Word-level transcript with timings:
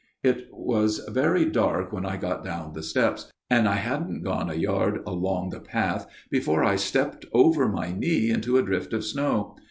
"It 0.23 0.47
was 0.51 0.97
very 1.11 1.45
dark 1.45 1.93
when 1.93 2.07
I 2.07 2.17
got 2.17 2.43
down 2.43 2.73
the 2.73 2.81
steps; 2.81 3.31
and 3.51 3.69
I 3.69 3.75
hadn't 3.75 4.23
gone 4.23 4.49
a 4.49 4.55
yard 4.55 5.03
along 5.05 5.51
the 5.51 5.59
path 5.59 6.07
before 6.31 6.63
I 6.63 6.75
stepped 6.75 7.27
over 7.33 7.67
my 7.67 7.91
knee 7.91 8.31
into 8.31 8.57
a 8.57 8.63
drift 8.63 8.93
of 8.93 9.05
snow. 9.05 9.57